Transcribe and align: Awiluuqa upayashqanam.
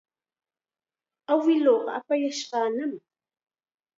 Awiluuqa 1.31 1.91
upayashqanam. 1.99 2.93